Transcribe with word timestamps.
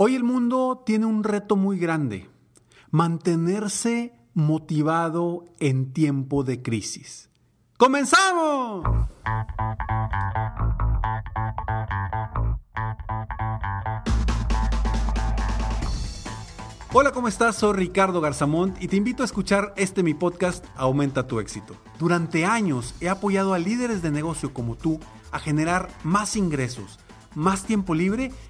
Hoy 0.00 0.14
el 0.14 0.22
mundo 0.22 0.84
tiene 0.86 1.06
un 1.06 1.24
reto 1.24 1.56
muy 1.56 1.76
grande, 1.76 2.30
mantenerse 2.92 4.12
motivado 4.32 5.46
en 5.58 5.92
tiempo 5.92 6.44
de 6.44 6.62
crisis. 6.62 7.30
¡Comenzamos! 7.78 8.84
Hola, 16.92 17.10
¿cómo 17.12 17.26
estás? 17.26 17.56
Soy 17.56 17.72
Ricardo 17.72 18.20
Garzamont 18.20 18.80
y 18.80 18.86
te 18.86 18.94
invito 18.94 19.24
a 19.24 19.26
escuchar 19.26 19.74
este 19.76 20.04
mi 20.04 20.14
podcast 20.14 20.64
Aumenta 20.76 21.26
tu 21.26 21.40
éxito. 21.40 21.74
Durante 21.98 22.44
años 22.44 22.94
he 23.00 23.08
apoyado 23.08 23.52
a 23.52 23.58
líderes 23.58 24.00
de 24.00 24.12
negocio 24.12 24.54
como 24.54 24.76
tú 24.76 25.00
a 25.32 25.40
generar 25.40 25.88
más 26.04 26.36
ingresos, 26.36 27.00
más 27.34 27.64
tiempo 27.64 27.96
libre 27.96 28.30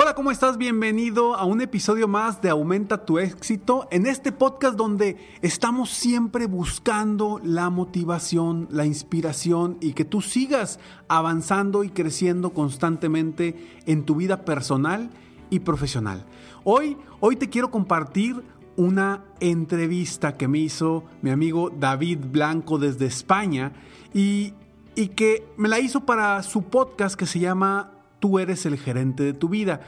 Hola, 0.00 0.14
¿cómo 0.14 0.30
estás? 0.30 0.58
Bienvenido 0.58 1.34
a 1.34 1.44
un 1.44 1.60
episodio 1.60 2.06
más 2.06 2.40
de 2.40 2.50
Aumenta 2.50 3.04
tu 3.04 3.18
éxito, 3.18 3.88
en 3.90 4.06
este 4.06 4.30
podcast 4.30 4.76
donde 4.76 5.16
estamos 5.42 5.90
siempre 5.90 6.46
buscando 6.46 7.40
la 7.42 7.68
motivación, 7.68 8.68
la 8.70 8.86
inspiración 8.86 9.76
y 9.80 9.94
que 9.94 10.04
tú 10.04 10.22
sigas 10.22 10.78
avanzando 11.08 11.82
y 11.82 11.90
creciendo 11.90 12.50
constantemente 12.50 13.56
en 13.86 14.04
tu 14.04 14.14
vida 14.14 14.44
personal 14.44 15.10
y 15.50 15.58
profesional. 15.58 16.24
Hoy, 16.62 16.96
hoy 17.18 17.34
te 17.34 17.50
quiero 17.50 17.72
compartir 17.72 18.44
una 18.76 19.24
entrevista 19.40 20.36
que 20.36 20.46
me 20.46 20.60
hizo 20.60 21.06
mi 21.22 21.30
amigo 21.30 21.70
David 21.76 22.20
Blanco 22.30 22.78
desde 22.78 23.06
España 23.06 23.72
y, 24.14 24.54
y 24.94 25.08
que 25.08 25.44
me 25.56 25.68
la 25.68 25.80
hizo 25.80 26.06
para 26.06 26.40
su 26.44 26.62
podcast 26.62 27.16
que 27.16 27.26
se 27.26 27.40
llama 27.40 27.97
Tú 28.20 28.38
eres 28.38 28.66
el 28.66 28.78
gerente 28.78 29.22
de 29.22 29.32
tu 29.32 29.48
vida. 29.48 29.80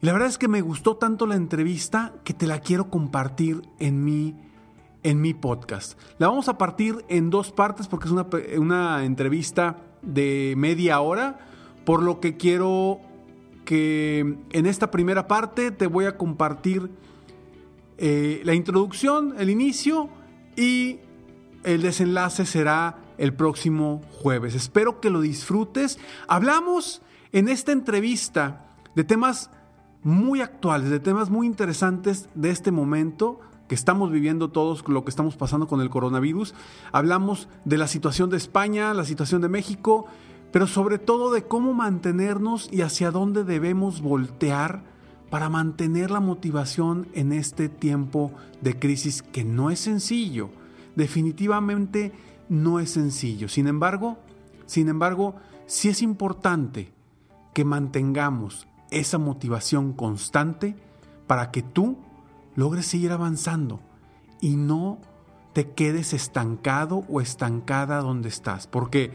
Y 0.00 0.06
la 0.06 0.12
verdad 0.12 0.28
es 0.28 0.38
que 0.38 0.48
me 0.48 0.60
gustó 0.60 0.96
tanto 0.96 1.26
la 1.26 1.36
entrevista 1.36 2.12
que 2.24 2.34
te 2.34 2.46
la 2.46 2.60
quiero 2.60 2.90
compartir 2.90 3.62
en 3.78 4.04
mi, 4.04 4.34
en 5.02 5.20
mi 5.20 5.34
podcast. 5.34 5.98
La 6.18 6.28
vamos 6.28 6.48
a 6.48 6.58
partir 6.58 7.04
en 7.08 7.30
dos 7.30 7.52
partes 7.52 7.86
porque 7.86 8.06
es 8.06 8.12
una, 8.12 8.26
una 8.58 9.04
entrevista 9.04 9.76
de 10.02 10.54
media 10.56 11.00
hora, 11.00 11.38
por 11.84 12.02
lo 12.02 12.20
que 12.20 12.36
quiero 12.36 13.00
que 13.64 14.36
en 14.50 14.66
esta 14.66 14.90
primera 14.90 15.28
parte 15.28 15.70
te 15.70 15.86
voy 15.86 16.06
a 16.06 16.16
compartir 16.16 16.90
eh, 17.98 18.40
la 18.44 18.54
introducción, 18.54 19.34
el 19.38 19.50
inicio 19.50 20.08
y 20.56 20.98
el 21.62 21.82
desenlace 21.82 22.44
será 22.44 22.98
el 23.18 23.34
próximo 23.34 24.02
jueves. 24.10 24.54
Espero 24.54 25.00
que 25.00 25.10
lo 25.10 25.20
disfrutes. 25.20 25.98
Hablamos 26.26 27.02
en 27.32 27.48
esta 27.48 27.72
entrevista 27.72 28.66
de 28.94 29.04
temas 29.04 29.50
muy 30.02 30.40
actuales, 30.40 30.90
de 30.90 31.00
temas 31.00 31.30
muy 31.30 31.46
interesantes 31.46 32.28
de 32.34 32.50
este 32.50 32.70
momento 32.70 33.40
que 33.68 33.74
estamos 33.74 34.10
viviendo 34.10 34.50
todos, 34.50 34.86
lo 34.86 35.04
que 35.04 35.10
estamos 35.10 35.36
pasando 35.36 35.66
con 35.66 35.80
el 35.80 35.88
coronavirus. 35.88 36.54
Hablamos 36.92 37.48
de 37.64 37.78
la 37.78 37.86
situación 37.86 38.28
de 38.28 38.36
España, 38.36 38.92
la 38.92 39.06
situación 39.06 39.40
de 39.40 39.48
México, 39.48 40.06
pero 40.50 40.66
sobre 40.66 40.98
todo 40.98 41.32
de 41.32 41.44
cómo 41.44 41.72
mantenernos 41.72 42.68
y 42.70 42.82
hacia 42.82 43.10
dónde 43.10 43.44
debemos 43.44 44.02
voltear 44.02 44.84
para 45.30 45.48
mantener 45.48 46.10
la 46.10 46.20
motivación 46.20 47.08
en 47.14 47.32
este 47.32 47.70
tiempo 47.70 48.32
de 48.60 48.78
crisis 48.78 49.22
que 49.22 49.44
no 49.44 49.70
es 49.70 49.80
sencillo. 49.80 50.50
Definitivamente 50.94 52.12
no 52.50 52.80
es 52.80 52.90
sencillo. 52.90 53.48
Sin 53.48 53.66
embargo, 53.68 54.18
sin 54.66 54.90
embargo, 54.90 55.36
sí 55.66 55.88
es 55.88 56.02
importante 56.02 56.92
que 57.52 57.64
mantengamos 57.64 58.66
esa 58.90 59.18
motivación 59.18 59.92
constante 59.92 60.76
para 61.26 61.50
que 61.50 61.62
tú 61.62 61.98
logres 62.54 62.86
seguir 62.86 63.12
avanzando 63.12 63.80
y 64.40 64.56
no 64.56 64.98
te 65.52 65.70
quedes 65.70 66.12
estancado 66.12 67.04
o 67.08 67.20
estancada 67.20 68.00
donde 68.00 68.28
estás. 68.28 68.66
Porque 68.66 69.12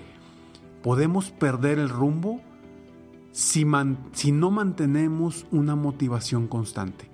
podemos 0.84 1.32
perder 1.32 1.80
el 1.80 1.90
rumbo 1.90 2.42
si, 3.32 3.66
si 4.14 4.32
no 4.32 4.52
mantenemos 4.52 5.46
una 5.52 5.76
motivación 5.76 6.48
constante. 6.48 7.10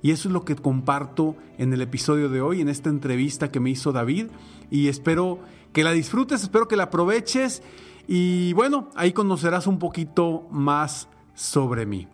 Y 0.00 0.12
eso 0.12 0.28
es 0.28 0.32
lo 0.32 0.44
que 0.44 0.56
comparto 0.56 1.36
en 1.56 1.72
el 1.72 1.82
episodio 1.82 2.28
de 2.28 2.40
hoy, 2.40 2.60
en 2.60 2.68
esta 2.68 2.88
entrevista 2.88 3.50
que 3.50 3.60
me 3.60 3.70
hizo 3.70 3.92
David. 3.92 4.28
Y 4.70 4.88
espero 4.88 5.40
que 5.72 5.82
la 5.82 5.92
disfrutes, 5.92 6.42
espero 6.42 6.68
que 6.68 6.76
la 6.76 6.84
aproveches. 6.84 7.62
Y 8.08 8.54
bueno, 8.54 8.88
ahí 8.96 9.12
conocerás 9.12 9.66
un 9.66 9.78
poquito 9.78 10.46
más 10.50 11.08
sobre 11.34 11.84
mí. 11.84 12.08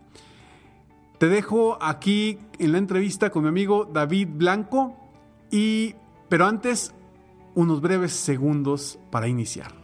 Te 1.19 1.29
dejo 1.29 1.79
aquí 1.81 2.41
en 2.59 2.73
la 2.73 2.79
entrevista 2.79 3.31
con 3.31 3.45
mi 3.45 3.49
amigo 3.49 3.89
David 3.91 4.29
Blanco. 4.33 4.97
Y, 5.53 5.95
pero 6.29 6.47
antes, 6.47 6.93
unos 7.55 7.81
breves 7.81 8.13
segundos 8.13 8.99
para 9.13 9.29
iniciar 9.29 9.84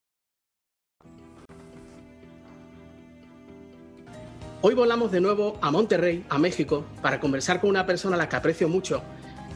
Hoy 4.63 4.75
volamos 4.75 5.11
de 5.11 5.19
nuevo 5.21 5.57
a 5.59 5.71
Monterrey, 5.71 6.23
a 6.29 6.37
México, 6.37 6.85
para 7.01 7.19
conversar 7.19 7.59
con 7.59 7.71
una 7.71 7.87
persona 7.87 8.15
a 8.15 8.19
la 8.19 8.29
que 8.29 8.35
aprecio 8.35 8.69
mucho, 8.69 9.01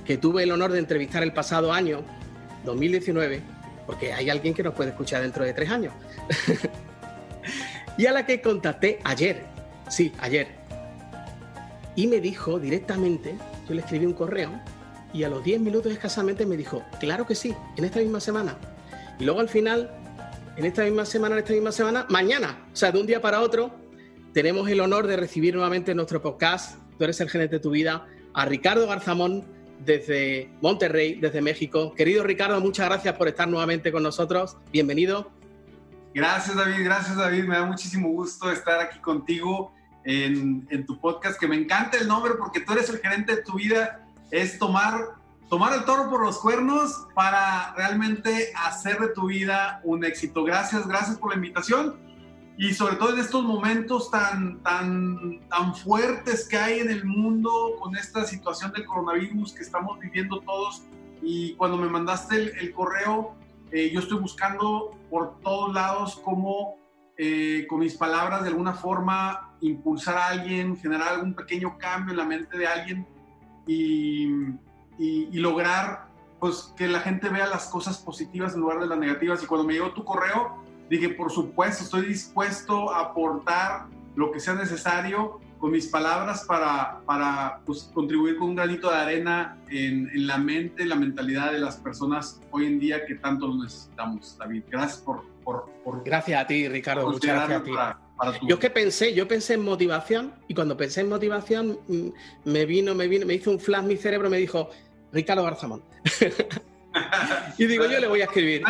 que 0.03 0.17
tuve 0.17 0.41
el 0.41 0.51
honor 0.51 0.71
de 0.71 0.79
entrevistar 0.79 1.21
el 1.21 1.31
pasado 1.31 1.71
año, 1.71 2.01
2019, 2.63 3.39
porque 3.85 4.13
hay 4.13 4.31
alguien 4.31 4.55
que 4.55 4.63
nos 4.63 4.73
puede 4.73 4.89
escuchar 4.89 5.21
dentro 5.21 5.45
de 5.45 5.53
tres 5.53 5.69
años, 5.69 5.93
y 7.99 8.07
a 8.07 8.13
la 8.13 8.25
que 8.25 8.41
contacté 8.41 8.99
ayer, 9.03 9.43
sí, 9.91 10.11
ayer, 10.21 10.47
y 11.95 12.07
me 12.07 12.19
dijo 12.19 12.57
directamente, 12.57 13.35
yo 13.69 13.75
le 13.75 13.81
escribí 13.81 14.07
un 14.07 14.13
correo, 14.13 14.59
y 15.13 15.23
a 15.23 15.29
los 15.29 15.43
10 15.43 15.61
minutos 15.61 15.91
escasamente 15.91 16.47
me 16.47 16.57
dijo, 16.57 16.81
claro 16.99 17.27
que 17.27 17.35
sí, 17.35 17.53
en 17.77 17.85
esta 17.85 17.99
misma 17.99 18.19
semana. 18.19 18.57
Y 19.19 19.25
luego 19.25 19.39
al 19.39 19.49
final, 19.49 19.91
en 20.57 20.65
esta 20.65 20.83
misma 20.83 21.05
semana, 21.05 21.35
en 21.35 21.39
esta 21.39 21.53
misma 21.53 21.71
semana, 21.71 22.07
mañana, 22.09 22.65
o 22.73 22.75
sea, 22.75 22.91
de 22.91 22.99
un 22.99 23.05
día 23.05 23.21
para 23.21 23.41
otro, 23.41 23.84
tenemos 24.35 24.69
el 24.69 24.81
honor 24.81 25.07
de 25.07 25.15
recibir 25.15 25.53
nuevamente 25.53 25.91
en 25.91 25.97
nuestro 25.97 26.21
podcast, 26.21 26.77
Tú 26.97 27.05
eres 27.05 27.21
el 27.21 27.29
gerente 27.29 27.55
de 27.55 27.59
tu 27.61 27.71
vida, 27.71 28.05
a 28.33 28.45
Ricardo 28.45 28.85
Garzamón 28.85 29.45
desde 29.79 30.49
Monterrey, 30.61 31.15
desde 31.15 31.41
México. 31.41 31.93
Querido 31.95 32.21
Ricardo, 32.21 32.59
muchas 32.59 32.87
gracias 32.89 33.15
por 33.15 33.29
estar 33.29 33.47
nuevamente 33.47 33.93
con 33.93 34.03
nosotros. 34.03 34.57
Bienvenido. 34.73 35.31
Gracias 36.13 36.53
David, 36.53 36.83
gracias 36.83 37.15
David. 37.15 37.45
Me 37.45 37.55
da 37.55 37.65
muchísimo 37.65 38.09
gusto 38.09 38.51
estar 38.51 38.81
aquí 38.81 38.99
contigo 38.99 39.73
en, 40.03 40.67
en 40.69 40.85
tu 40.85 40.99
podcast, 40.99 41.39
que 41.39 41.47
me 41.47 41.55
encanta 41.55 41.97
el 41.97 42.05
nombre 42.05 42.33
porque 42.37 42.59
tú 42.59 42.73
eres 42.73 42.89
el 42.89 42.99
gerente 42.99 43.37
de 43.37 43.41
tu 43.41 43.53
vida. 43.53 44.05
Es 44.31 44.59
tomar, 44.59 45.15
tomar 45.49 45.71
el 45.73 45.85
toro 45.85 46.09
por 46.09 46.21
los 46.21 46.39
cuernos 46.39 47.07
para 47.13 47.73
realmente 47.77 48.51
hacer 48.53 48.99
de 48.99 49.07
tu 49.09 49.27
vida 49.27 49.79
un 49.85 50.03
éxito. 50.03 50.43
Gracias, 50.43 50.85
gracias 50.85 51.17
por 51.17 51.29
la 51.29 51.37
invitación 51.37 52.04
y 52.57 52.73
sobre 52.73 52.95
todo 52.95 53.13
en 53.13 53.19
estos 53.19 53.43
momentos 53.43 54.09
tan, 54.09 54.61
tan, 54.63 55.41
tan 55.49 55.75
fuertes 55.75 56.47
que 56.47 56.57
hay 56.57 56.79
en 56.79 56.89
el 56.89 57.03
mundo 57.03 57.51
con 57.79 57.97
esta 57.97 58.23
situación 58.23 58.71
del 58.71 58.85
coronavirus 58.85 59.53
que 59.53 59.61
estamos 59.63 59.99
viviendo 59.99 60.39
todos. 60.39 60.83
Y 61.21 61.53
cuando 61.55 61.77
me 61.77 61.89
mandaste 61.89 62.35
el, 62.35 62.71
correo, 62.71 63.35
eh, 63.71 63.91
yo 63.93 63.99
estoy 63.99 64.19
buscando 64.19 64.97
por 65.09 65.39
todos 65.41 65.73
lados 65.73 66.21
cómo 66.23 66.77
eh, 67.17 67.65
con 67.69 67.79
mis 67.79 67.95
palabras 67.95 68.43
de 68.43 68.49
alguna 68.49 68.73
forma 68.73 69.53
impulsar 69.59 70.17
a 70.17 70.27
alguien, 70.27 70.77
generar 70.77 71.09
algún 71.09 71.33
pequeño 71.33 71.77
cambio 71.77 72.11
en 72.11 72.17
la 72.17 72.25
mente 72.25 72.57
de 72.57 72.67
alguien 72.67 73.05
y, 73.67 74.29
y, 74.97 75.37
lograr 75.39 76.07
pues, 76.39 76.73
que 76.77 76.87
la 76.87 76.99
gente 76.99 77.27
vea 77.27 77.47
las 77.47 77.67
cosas 77.67 77.97
positivas 77.97 78.53
en 78.53 78.61
lugar 78.61 78.79
de 78.79 78.87
las 78.87 78.97
negativas. 78.97 79.43
Y 79.43 79.45
cuando 79.45 79.67
me 79.67 79.73
llegó 79.73 79.91
tu 79.91 80.05
correo, 80.05 80.63
Dije, 80.89 81.09
por 81.09 81.31
supuesto, 81.31 81.83
estoy 81.83 82.07
dispuesto 82.07 82.93
a 82.93 83.01
aportar 83.01 83.87
lo 84.15 84.31
que 84.31 84.39
sea 84.39 84.53
necesario 84.53 85.39
con 85.57 85.71
mis 85.71 85.87
palabras 85.87 86.43
para, 86.45 86.99
para 87.05 87.59
pues, 87.65 87.89
contribuir 87.93 88.37
con 88.37 88.49
un 88.49 88.55
granito 88.55 88.89
de 88.89 88.97
arena 88.97 89.57
en, 89.69 90.09
en, 90.13 90.27
la 90.27 90.37
mente, 90.37 90.85
la 90.85 90.95
mentalidad 90.95 91.51
de 91.51 91.59
las 91.59 91.77
personas 91.77 92.39
hoy 92.51 92.67
en 92.67 92.79
día 92.79 93.05
que 93.05 93.15
tanto 93.15 93.47
lo 93.47 93.63
necesitamos, 93.63 94.37
David. 94.37 94.63
Gracias 94.69 95.01
por... 95.01 95.23
por, 95.43 95.69
por 95.83 96.03
gracias 96.03 96.41
a 96.41 96.47
ti, 96.47 96.67
Ricardo. 96.67 97.09
Muchas 97.09 97.35
gracias 97.35 97.61
a 97.61 97.63
ti. 97.63 97.71
Para, 97.71 97.99
para 98.17 98.39
tu... 98.39 98.47
Yo 98.47 98.59
que 98.59 98.69
pensé, 98.69 99.13
yo 99.13 99.27
pensé 99.27 99.55
en 99.55 99.63
motivación 99.63 100.33
y 100.47 100.53
cuando 100.53 100.77
pensé 100.77 101.01
en 101.01 101.09
motivación 101.09 101.79
mm, 101.87 102.07
me 102.45 102.65
vino, 102.65 102.93
me 102.93 103.07
vino, 103.07 103.25
me 103.25 103.33
hizo 103.33 103.49
un 103.49 103.59
flash 103.59 103.85
mi 103.85 103.97
cerebro, 103.97 104.29
me 104.29 104.37
dijo, 104.37 104.69
Ricardo 105.11 105.43
Garzamón. 105.43 105.81
y 107.57 107.65
digo, 107.65 107.85
yo 107.85 107.99
le 107.99 108.07
voy 108.07 108.21
a 108.21 108.25
escribir 108.25 108.63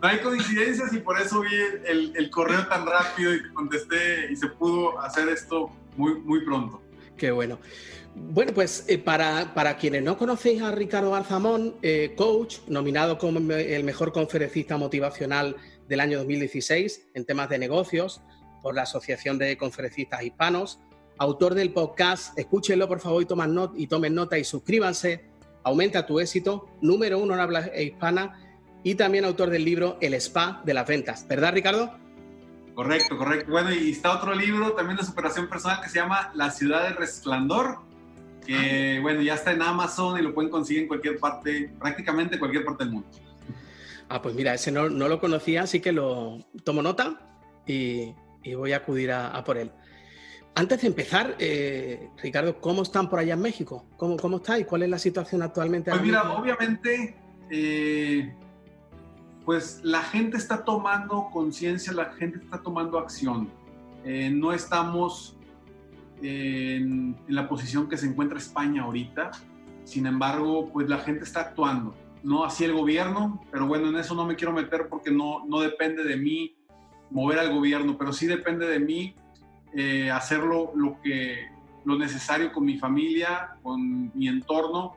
no 0.00 0.08
hay 0.08 0.18
coincidencias 0.18 0.92
y 0.92 0.98
por 0.98 1.20
eso 1.20 1.40
vi 1.40 1.54
el, 1.86 2.12
el, 2.16 2.30
correo 2.30 2.66
tan 2.66 2.86
rápido 2.86 3.34
y 3.34 3.42
contesté 3.52 4.30
y 4.30 4.36
se 4.36 4.48
pudo 4.48 4.98
hacer 5.00 5.28
esto 5.28 5.70
muy, 5.96 6.14
muy 6.20 6.44
pronto. 6.44 6.80
Qué 7.16 7.30
bueno. 7.30 7.58
Bueno, 8.14 8.52
pues 8.52 8.84
eh, 8.88 8.98
para, 8.98 9.54
para, 9.54 9.76
quienes 9.76 10.02
no 10.02 10.18
conocéis 10.18 10.62
a 10.62 10.72
Ricardo 10.72 11.14
Alzamón, 11.14 11.76
eh, 11.82 12.14
coach, 12.16 12.58
nominado 12.66 13.18
como 13.18 13.38
el 13.52 13.84
mejor 13.84 14.12
conferencista 14.12 14.76
motivacional 14.76 15.56
del 15.88 16.00
año 16.00 16.18
2016 16.18 17.10
en 17.14 17.24
temas 17.24 17.48
de 17.48 17.58
negocios 17.58 18.20
por 18.62 18.74
la 18.74 18.82
Asociación 18.82 19.38
de 19.38 19.56
Conferencistas 19.56 20.22
Hispanos, 20.22 20.80
autor 21.18 21.54
del 21.54 21.72
podcast, 21.72 22.36
escúchenlo 22.38 22.88
por 22.88 23.00
favor 23.00 23.22
y 23.76 23.86
tomen 23.86 24.14
nota 24.14 24.38
y 24.38 24.44
suscríbanse, 24.44 25.24
aumenta 25.62 26.06
tu 26.06 26.20
éxito, 26.20 26.68
número 26.80 27.18
uno 27.18 27.34
en 27.34 27.40
habla 27.40 27.70
hispana 27.78 28.49
y 28.82 28.94
también 28.94 29.24
autor 29.24 29.50
del 29.50 29.64
libro 29.64 29.98
El 30.00 30.14
Spa 30.14 30.62
de 30.64 30.74
las 30.74 30.86
Ventas. 30.86 31.26
¿Verdad, 31.28 31.52
Ricardo? 31.52 31.94
Correcto, 32.74 33.18
correcto. 33.18 33.50
Bueno, 33.50 33.72
y 33.72 33.90
está 33.90 34.16
otro 34.16 34.34
libro 34.34 34.72
también 34.72 34.96
de 34.96 35.04
superación 35.04 35.48
personal 35.48 35.80
que 35.82 35.88
se 35.88 35.98
llama 35.98 36.30
La 36.34 36.50
Ciudad 36.50 36.84
del 36.84 36.96
Resplandor, 36.96 37.78
que 38.46 38.96
ah. 38.98 39.02
bueno, 39.02 39.20
ya 39.20 39.34
está 39.34 39.52
en 39.52 39.62
Amazon 39.62 40.18
y 40.18 40.22
lo 40.22 40.32
pueden 40.32 40.50
conseguir 40.50 40.82
en 40.82 40.88
cualquier 40.88 41.18
parte, 41.18 41.70
prácticamente 41.78 42.38
cualquier 42.38 42.64
parte 42.64 42.84
del 42.84 42.94
mundo. 42.94 43.08
Ah, 44.08 44.22
pues 44.22 44.34
mira, 44.34 44.54
ese 44.54 44.72
no, 44.72 44.88
no 44.88 45.08
lo 45.08 45.20
conocía, 45.20 45.62
así 45.62 45.80
que 45.80 45.92
lo 45.92 46.38
tomo 46.64 46.82
nota 46.82 47.20
y, 47.66 48.14
y 48.42 48.54
voy 48.54 48.72
a 48.72 48.78
acudir 48.78 49.12
a, 49.12 49.28
a, 49.28 49.44
por 49.44 49.58
él. 49.58 49.70
Antes 50.54 50.80
de 50.80 50.88
empezar, 50.88 51.36
eh, 51.38 52.08
Ricardo, 52.20 52.60
¿cómo 52.60 52.82
están 52.82 53.08
por 53.08 53.20
allá 53.20 53.34
en 53.34 53.40
México? 53.40 53.86
¿Cómo, 53.96 54.16
cómo 54.16 54.38
está 54.38 54.58
y 54.58 54.64
cuál 54.64 54.82
es 54.82 54.88
la 54.88 54.98
situación 54.98 55.42
actualmente? 55.42 55.90
Pues 55.90 56.02
mira, 56.02 56.32
obviamente 56.32 57.14
eh, 57.50 58.34
pues 59.44 59.80
la 59.82 60.02
gente 60.02 60.36
está 60.36 60.64
tomando 60.64 61.28
conciencia, 61.32 61.92
la 61.92 62.12
gente 62.12 62.38
está 62.38 62.62
tomando 62.62 62.98
acción. 62.98 63.48
Eh, 64.04 64.30
no 64.30 64.52
estamos 64.52 65.36
en, 66.22 67.16
la 67.28 67.48
posición 67.48 67.88
que 67.88 67.96
se 67.96 68.06
encuentra 68.06 68.38
España 68.38 68.82
ahorita, 68.82 69.30
sin 69.84 70.06
embargo, 70.06 70.70
pues 70.72 70.88
la 70.88 70.98
gente 70.98 71.24
está 71.24 71.40
actuando. 71.40 71.94
No 72.22 72.44
así 72.44 72.64
el 72.64 72.74
gobierno, 72.74 73.40
pero 73.50 73.66
bueno, 73.66 73.88
en 73.88 73.96
eso 73.96 74.14
no 74.14 74.26
me 74.26 74.36
quiero 74.36 74.52
meter 74.52 74.88
porque 74.88 75.10
no, 75.10 75.46
no 75.46 75.60
depende 75.60 76.04
de 76.04 76.16
mí 76.16 76.54
mover 77.10 77.38
al 77.38 77.52
gobierno, 77.52 77.96
pero 77.98 78.12
sí 78.12 78.26
depende 78.26 78.66
de 78.66 78.78
mí 78.78 79.14
eh, 79.74 80.10
hacerlo 80.10 80.72
lo, 80.74 81.00
que, 81.00 81.48
lo 81.84 81.98
necesario 81.98 82.52
con 82.52 82.64
mi 82.64 82.78
familia, 82.78 83.56
con 83.62 84.12
mi 84.14 84.28
entorno. 84.28 84.96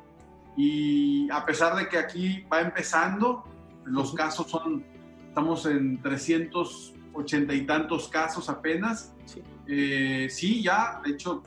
Y 0.56 1.30
a 1.32 1.46
pesar 1.46 1.76
de 1.76 1.88
que 1.88 1.98
aquí 1.98 2.44
va 2.52 2.62
empezando, 2.62 3.46
los 3.86 4.14
casos 4.14 4.50
son, 4.50 4.84
estamos 5.28 5.66
en 5.66 6.02
380 6.02 7.54
y 7.54 7.66
tantos 7.66 8.08
casos 8.08 8.50
apenas. 8.50 9.14
Sí, 9.26 9.42
eh, 9.68 10.28
sí 10.30 10.62
ya, 10.62 11.02
de 11.04 11.12
hecho, 11.12 11.44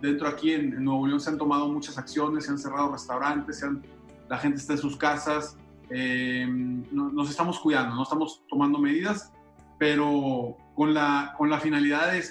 dentro 0.00 0.28
aquí 0.28 0.52
en, 0.52 0.72
en, 0.72 0.84
Nuevo 0.84 1.06
León 1.06 1.20
se 1.20 1.30
han 1.30 1.38
tomado 1.38 1.68
muchas 1.68 1.98
acciones, 1.98 2.44
se 2.44 2.50
han 2.50 2.58
cerrado 2.58 2.92
restaurantes, 2.92 3.60
se 3.60 3.66
han, 3.66 3.82
la 4.28 4.38
gente 4.38 4.58
está 4.58 4.74
en 4.74 4.78
sus 4.78 4.96
casas, 4.96 5.56
eh, 5.90 6.46
no, 6.48 7.10
nos 7.10 7.28
estamos 7.28 7.58
cuidando, 7.60 7.94
no 7.94 8.02
estamos 8.02 8.42
tomando 8.48 8.78
medidas, 8.78 9.30
pero 9.78 10.56
con 10.74 10.94
la, 10.94 11.34
con 11.36 11.50
la 11.50 11.60
finalidad 11.60 12.12
de 12.12 12.18
eh, 12.20 12.22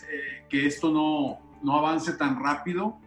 que 0.50 0.65
esto 0.65 0.91
no, 0.91 1.39
no 1.62 1.77
avance 1.77 2.13
tan 2.13 2.41
rápido 2.41 2.98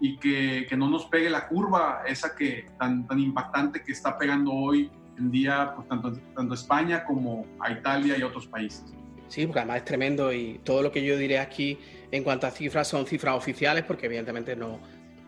y 0.00 0.16
que, 0.18 0.66
que, 0.68 0.76
no 0.76 0.88
nos 0.88 1.06
pegue 1.06 1.28
la 1.28 1.48
curva 1.48 2.02
esa 2.06 2.34
que 2.34 2.66
tan, 2.78 3.06
tan 3.06 3.18
impactante 3.18 3.82
que 3.82 3.92
está 3.92 4.16
pegando 4.16 4.52
hoy 4.52 4.90
en 5.18 5.30
día 5.30 5.72
pues, 5.74 5.88
tanto, 6.34 6.54
España 6.54 7.04
como 7.04 7.46
a 7.60 7.70
Italia 7.72 8.16
y 8.18 8.22
otros 8.22 8.46
países. 8.46 8.84
Sí, 9.28 9.46
porque 9.46 9.60
además 9.60 9.78
es 9.78 9.84
tremendo 9.84 10.32
y 10.32 10.60
todo 10.62 10.82
lo 10.82 10.92
que 10.92 11.04
yo 11.04 11.16
diré 11.16 11.38
aquí 11.38 11.78
en 12.12 12.22
cuanto 12.22 12.46
a 12.46 12.50
cifras 12.50 12.86
son 12.86 13.06
cifras 13.06 13.36
oficiales 13.36 13.84
porque 13.84 14.06
evidentemente 14.06 14.54
no, 14.54 14.78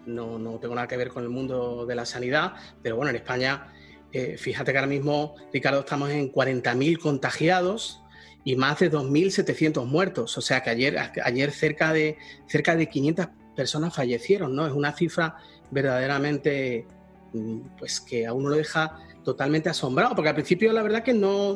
no, 0.07 0.39
no 0.39 0.59
tengo 0.59 0.75
nada 0.75 0.87
que 0.87 0.97
ver 0.97 1.09
con 1.09 1.25
el 1.25 1.31
mundo 1.31 1.85
de 1.85 1.95
la 1.95 2.07
sanidad, 2.07 2.55
pero 2.83 2.97
bueno, 2.97 3.11
en 3.11 3.17
España, 3.17 3.73
eh, 4.13 4.37
fíjate 4.39 4.73
que 4.73 4.79
ahora 4.79 4.89
mismo, 4.89 5.35
Ricardo, 5.53 5.81
estamos 5.81 6.11
en 6.11 6.33
40.000 6.33 6.99
contagiados 6.99 8.01
y 8.45 8.57
más 8.57 8.79
de 8.79 8.91
2.700 8.91 9.85
muertos, 9.85 10.39
o 10.39 10.41
sea 10.41 10.63
que 10.63 10.71
ayer, 10.71 10.97
ayer 11.25 11.51
cerca, 11.51 11.93
de, 11.93 12.17
cerca 12.47 12.77
de 12.77 12.89
500 12.89 13.29
personas 13.57 13.95
fallecieron, 13.95 14.55
¿no? 14.55 14.67
Es 14.67 14.73
una 14.73 14.93
cifra 14.93 15.37
verdaderamente, 15.71 16.87
mm, 17.33 17.61
pues 17.79 18.01
que 18.01 18.27
a 18.27 18.33
uno 18.33 18.51
lo 18.51 18.57
deja 18.57 19.01
totalmente 19.29 19.69
asombrado, 19.69 20.15
porque 20.15 20.31
al 20.31 20.35
principio 20.35 20.73
la 20.73 20.83
verdad 20.83 21.03
que 21.03 21.13
no 21.13 21.55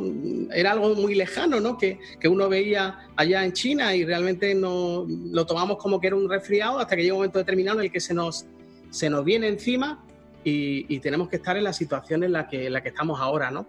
era 0.52 0.72
algo 0.72 0.94
muy 0.94 1.14
lejano, 1.14 1.58
¿no? 1.58 1.78
Que, 1.78 1.98
que, 2.20 2.28
uno 2.28 2.46
veía 2.50 3.08
allá 3.16 3.42
en 3.46 3.54
China 3.54 3.96
y 3.96 4.04
realmente 4.04 4.54
no 4.54 5.06
lo 5.08 5.46
tomamos 5.46 5.78
como 5.78 5.98
que 5.98 6.08
era 6.08 6.16
un 6.16 6.28
resfriado 6.28 6.78
hasta 6.78 6.94
que 6.94 7.02
llega 7.02 7.14
un 7.14 7.20
momento 7.20 7.38
determinado 7.38 7.78
en 7.78 7.86
el 7.86 7.90
que 7.90 7.98
se 8.00 8.12
nos, 8.12 8.44
se 8.90 9.08
nos 9.08 9.24
viene 9.24 9.48
encima 9.48 10.04
y, 10.44 10.98
tenemos 10.98 11.30
que 11.30 11.36
estar 11.36 11.56
en 11.56 11.64
la 11.64 11.72
situación 11.72 12.24
en 12.24 12.32
la 12.32 12.46
que, 12.46 12.68
la 12.68 12.82
que 12.82 12.90
estamos 12.90 13.18
ahora, 13.18 13.50
¿no? 13.50 13.66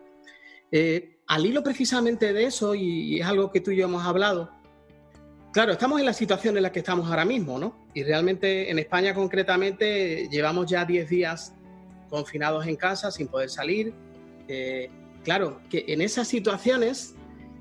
Eh, 0.69 1.19
al 1.27 1.45
hilo 1.45 1.63
precisamente 1.63 2.33
de 2.33 2.43
eso, 2.43 2.75
y, 2.75 3.21
es 3.21 3.25
algo 3.25 3.51
que 3.51 3.61
tú 3.61 3.71
y 3.71 3.77
yo 3.77 3.85
hemos 3.85 4.03
hablado, 4.03 4.51
claro, 5.53 5.71
estamos 5.71 5.97
en 6.01 6.07
la 6.07 6.13
situación 6.13 6.57
en 6.57 6.63
la 6.63 6.73
que 6.73 6.79
estamos 6.79 7.09
ahora 7.09 7.23
mismo, 7.23 7.57
¿no? 7.57 7.87
Y 7.93 8.03
realmente 8.03 8.69
en 8.69 8.79
España 8.79 9.13
concretamente 9.13 10.27
llevamos 10.29 10.69
ya 10.69 10.83
10 10.83 11.07
días 11.07 11.53
confinados 12.13 12.67
en 12.67 12.75
casa 12.75 13.09
sin 13.09 13.27
poder 13.27 13.49
salir. 13.49 13.93
Claro, 15.23 15.61
que 15.69 15.85
en 15.87 16.01
esas 16.01 16.27
situaciones 16.27 17.15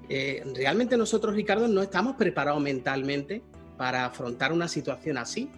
eh, 0.09 0.43
realmente 0.55 0.97
nosotros, 0.97 1.35
Ricardo, 1.35 1.69
no 1.69 1.81
estamos 1.81 2.17
preparados 2.17 2.61
mentalmente 2.61 3.43
para 3.77 4.05
afrontar 4.05 4.53
una 4.53 4.69
situación 4.69 5.17
así. 5.17 5.49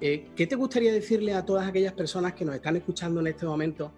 Eh, 0.00 0.30
¿Qué 0.36 0.46
te 0.46 0.54
gustaría 0.54 0.92
decirle 0.92 1.34
a 1.34 1.44
todas 1.44 1.68
aquellas 1.68 1.92
personas 1.92 2.34
que 2.34 2.44
nos 2.44 2.54
están 2.54 2.76
escuchando 2.76 3.20
en 3.20 3.26
este 3.26 3.46
momento 3.46 3.92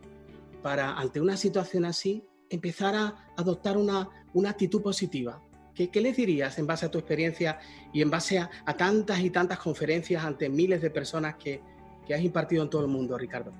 para, 0.62 0.94
ante 0.94 1.20
una 1.20 1.36
situación 1.36 1.84
así, 1.84 2.24
empezar 2.48 2.94
a 2.94 3.32
adoptar 3.36 3.76
una, 3.76 4.08
una 4.32 4.50
actitud 4.50 4.82
positiva? 4.82 5.42
¿Qué, 5.74 5.90
¿Qué, 5.90 6.00
les 6.00 6.16
dirías 6.16 6.58
en 6.58 6.66
base 6.66 6.86
a 6.86 6.90
tu 6.90 6.98
experiencia 6.98 7.58
y 7.92 8.00
en 8.00 8.10
base 8.10 8.38
a, 8.38 8.48
a 8.64 8.76
tantas 8.76 9.20
y 9.20 9.28
tantas 9.28 9.58
conferencias 9.58 10.24
ante 10.24 10.48
miles 10.48 10.80
de 10.80 10.88
personas 10.88 11.36
que, 11.36 11.60
que 12.06 12.14
has 12.14 12.22
impartido 12.22 12.62
en 12.62 12.70
todo 12.70 12.82
el 12.82 12.88
mundo, 12.88 13.18
Ricardo? 13.18 13.52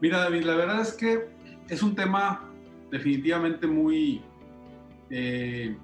Mira, 0.00 0.18
David, 0.18 0.44
la 0.44 0.54
verdad 0.56 0.80
es 0.80 0.92
que 0.92 1.28
es 1.68 1.82
un 1.82 1.94
tema 1.94 2.50
definitivamente 2.90 3.66
muy 3.66 4.22
eh, 5.10 5.76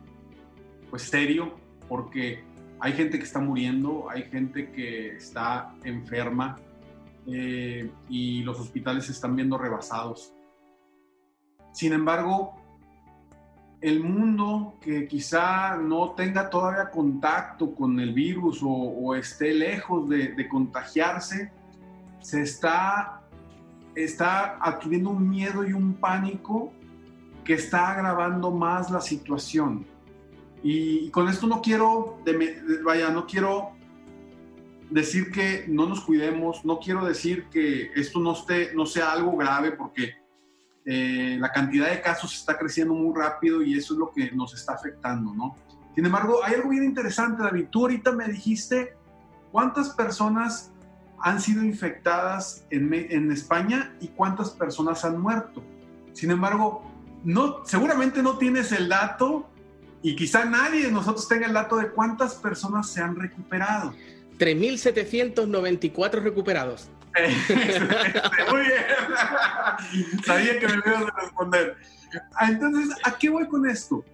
pues 0.91 1.03
serio, 1.03 1.55
porque 1.89 2.43
hay 2.81 2.93
gente 2.93 3.19
que 3.19 3.25
está 3.25 3.41
muriendo, 3.41 4.09
hay 4.11 4.25
gente 4.25 4.71
que 4.73 5.17
está 5.17 5.75
enferma 5.85 6.59
eh, 7.27 7.91
y 8.09 8.43
los 8.43 8.59
hospitales 8.59 9.07
se 9.07 9.13
están 9.13 9.37
viendo 9.37 9.57
rebasados. 9.59 10.33
Sin 11.73 11.93
embargo, 11.93 12.57
el 13.81 14.01
mundo 14.01 14.75
que 14.81 15.07
quizá 15.07 15.77
no 15.77 16.11
tenga 16.13 16.51
todavía 16.51 16.91
contacto 16.91 17.75
con 17.75 17.99
el 18.01 18.13
virus 18.13 18.61
o, 18.63 19.15
esté 19.15 19.55
lejos 19.55 20.09
de, 20.09 20.29
de 20.35 20.49
contagiarse, 20.49 21.53
se 22.21 22.43
está 22.43 23.20
está 23.95 24.59
adquiriendo 24.61 25.11
un 25.11 25.29
miedo 25.29 25.67
y 25.67 25.73
un 25.73 25.95
pánico 25.95 26.73
que 27.45 27.55
está 27.55 27.91
agravando 27.91 28.51
más 28.51 28.91
la 28.91 29.01
situación. 29.01 29.87
Y, 30.63 31.11
con 31.11 31.29
esto 31.29 31.47
no 31.47 31.63
quiero, 31.63 32.19
vaya, 32.85 33.11
no 33.11 33.27
quiero 33.27 33.73
decir 34.91 35.31
que 35.31 35.65
no 35.69 35.87
nos 35.87 36.01
cuidemos, 36.03 36.65
no 36.65 36.79
quiero 36.79 37.05
decir 37.05 37.47
que 37.51 37.91
esto 37.95 38.21
no, 38.21 38.33
esté, 38.33 38.75
no 38.75 38.85
sea 38.85 39.13
algo 39.13 39.37
grave 39.37 39.73
porque 39.73 40.15
eh, 40.85 41.37
la 41.41 41.51
cantidad 41.51 41.89
de 41.91 42.01
casos 42.01 42.35
está 42.35 42.59
creciendo 42.59 42.95
muy 42.95 43.17
rápido 43.17 43.63
y 43.63 43.75
eso 43.75 43.95
es 43.95 44.01
lo 44.01 44.11
que 44.11 44.33
nos 44.33 44.55
está 44.55 44.75
afectando, 44.75 45.33
¿no? 45.35 45.55
Sin 45.95 46.07
embargo, 46.07 46.41
hay 46.45 46.55
algo 46.55 46.71
bien 46.71 46.85
interesante, 46.85 47.43
David. 47.43 47.67
Tú 47.71 47.83
ahorita 47.83 48.13
me 48.13 48.27
dijiste 48.29 48.95
cuántas 49.53 49.91
personas 49.91 50.73
han 51.23 51.41
sido 51.41 51.63
infectadas 51.65 52.65
en, 52.71 53.31
España 53.31 53.95
y 54.01 54.09
cuántas 54.09 54.51
personas 54.51 55.05
han 55.05 55.21
muerto. 55.21 55.63
Sin 56.13 56.31
embargo, 56.31 56.91
no, 57.25 57.65
seguramente 57.65 58.23
no 58.23 58.39
tienes 58.39 58.73
el 58.73 58.89
dato 58.89 59.49
y 60.03 60.17
quizá 60.17 60.45
nadie 60.47 60.87
de 60.87 60.93
nosotros 60.93 61.29
tenga 61.29 61.47
el 61.47 61.53
dato 61.53 61.77
de 61.77 61.91
cuántas 61.91 62.35
personas 62.35 62.91
se 62.91 63.03
han 63.03 63.17
recuperado. 63.17 63.93
3.794 64.39 66.23
recuperados. 66.23 66.89
Muy 68.51 68.61
bien. 68.61 68.85
Sabía 70.25 70.59
que 70.59 70.69
me 70.69 70.75
ibas 70.75 71.03
a 71.03 71.21
responder. 71.21 71.77
Ah, 72.35 72.51
entonces, 72.51 72.97
¿a 73.05 73.19
qué 73.19 73.29
voy 73.29 73.47
con 73.47 73.69
esto? 73.69 74.05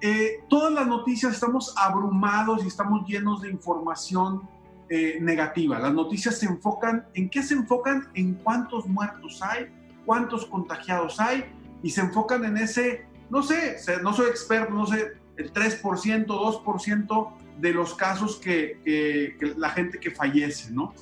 Eh, 0.00 0.44
todas 0.48 0.72
las 0.72 0.86
noticias 0.86 1.32
estamos 1.32 1.74
abrumados 1.76 2.62
y 2.64 2.68
estamos 2.68 3.08
llenos 3.08 3.40
de 3.40 3.50
información 3.50 4.48
eh, 4.90 5.18
negativa. 5.20 5.78
Las 5.78 5.92
noticias 5.92 6.38
se 6.38 6.46
enfocan, 6.46 7.06
¿en 7.14 7.28
qué 7.28 7.42
se 7.42 7.52
enfocan? 7.54 8.08
En 8.14 8.34
cuántos 8.34 8.86
muertos 8.86 9.42
hay, 9.42 9.66
cuántos 10.06 10.46
contagiados 10.46 11.20
hay, 11.20 11.44
y 11.82 11.90
se 11.90 12.00
enfocan 12.00 12.44
en 12.44 12.56
ese, 12.56 13.06
no 13.28 13.42
sé, 13.42 13.76
no 14.02 14.14
soy 14.14 14.28
experto, 14.28 14.72
no 14.72 14.86
sé, 14.86 15.12
el 15.36 15.52
3%, 15.52 16.26
2% 16.26 17.32
de 17.58 17.72
los 17.74 17.94
casos 17.94 18.36
que, 18.36 19.36
la 19.56 19.70
gente 19.70 19.98
que 19.98 20.10
fallece, 20.10 20.70
¿no? 20.70 20.94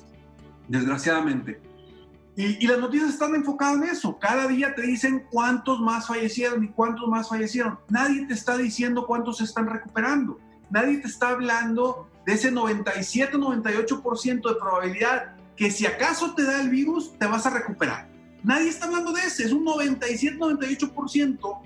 Desgraciadamente. 0.67 1.61
Y, 2.35 2.63
y, 2.63 2.67
las 2.67 2.79
noticias 2.79 3.11
están 3.11 3.33
enfocadas 3.35 3.77
en 3.77 3.83
eso. 3.85 4.19
Cada 4.19 4.47
día 4.47 4.75
te 4.75 4.81
dicen 4.81 5.25
cuántos 5.31 5.79
más 5.79 6.07
fallecieron 6.07 6.63
y 6.63 6.67
cuántos 6.67 7.07
más 7.07 7.29
fallecieron. 7.29 7.79
Nadie 7.89 8.27
te 8.27 8.33
está 8.33 8.57
diciendo 8.57 9.07
cuántos 9.07 9.37
se 9.37 9.45
están 9.45 9.65
recuperando. 9.65 10.37
Nadie 10.69 10.97
te 10.97 11.07
está 11.07 11.29
hablando 11.29 12.09
de 12.27 12.33
ese 12.33 12.53
97-98% 12.53 14.47
de 14.49 14.55
probabilidad 14.59 15.33
que 15.55 15.71
si 15.71 15.85
acaso 15.85 16.35
te 16.35 16.43
da 16.43 16.59
el 16.59 16.69
virus, 16.69 17.17
te 17.17 17.25
vas 17.25 17.45
a 17.45 17.49
recuperar. 17.51 18.09
Nadie 18.43 18.67
está 18.67 18.87
hablando 18.87 19.13
de 19.13 19.21
ese, 19.21 19.45
es 19.45 19.53
un 19.53 19.65
97-98% 19.65 21.61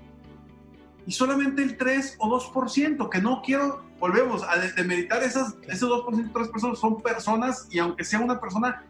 y 1.04 1.10
solamente 1.10 1.64
el 1.64 1.76
3 1.76 2.14
o 2.20 2.40
2%, 2.40 3.08
que 3.08 3.20
no 3.20 3.42
quiero, 3.44 3.84
volvemos 3.98 4.44
a 4.44 4.56
demeritar 4.76 5.24
esas, 5.24 5.56
esos 5.66 5.90
2%, 5.90 6.30
3% 6.32 6.76
son 6.76 7.02
personas 7.02 7.66
y 7.68 7.80
aunque 7.80 8.04
sea 8.04 8.20
una 8.20 8.40
persona, 8.40 8.84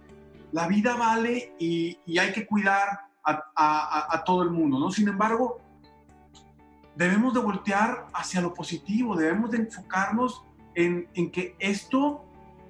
la 0.52 0.68
vida 0.68 0.94
vale 0.96 1.54
y, 1.58 1.96
hay 2.18 2.32
que 2.32 2.46
cuidar 2.46 3.06
a, 3.24 4.12
a, 4.12 4.24
todo 4.24 4.42
el 4.42 4.50
mundo, 4.50 4.78
¿no? 4.78 4.90
Sin 4.90 5.08
embargo, 5.08 5.58
debemos 6.96 7.32
de 7.32 7.40
voltear 7.40 8.08
hacia 8.12 8.42
lo 8.42 8.52
positivo, 8.52 9.16
debemos 9.16 9.50
de 9.52 9.56
enfocarnos 9.56 10.44
en, 10.74 11.30
que 11.30 11.56
esto, 11.58 12.24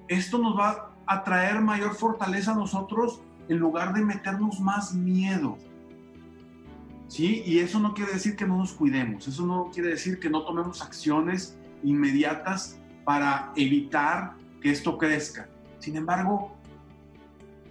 esto 0.07 0.37
nos 0.37 0.57
va 0.57 0.91
a 1.05 1.23
traer 1.23 1.61
mayor 1.61 1.95
fortaleza 1.95 2.51
a 2.51 2.55
nosotros 2.55 3.21
en 3.49 3.57
lugar 3.57 3.93
de 3.93 4.03
meternos 4.03 4.59
más 4.59 4.93
miedo. 4.93 5.57
¿Sí? 7.07 7.43
Y 7.45 7.59
eso 7.59 7.79
no 7.79 7.93
quiere 7.93 8.13
decir 8.13 8.35
que 8.35 8.47
no 8.47 8.57
nos 8.57 8.73
cuidemos, 8.73 9.27
eso 9.27 9.45
no 9.45 9.69
quiere 9.71 9.89
decir 9.89 10.19
que 10.19 10.29
no 10.29 10.43
tomemos 10.45 10.81
acciones 10.81 11.57
inmediatas 11.83 12.79
para 13.03 13.51
evitar 13.55 14.35
que 14.61 14.71
esto 14.71 14.97
crezca. 14.97 15.47
Sin 15.79 15.95
embargo, 15.95 16.57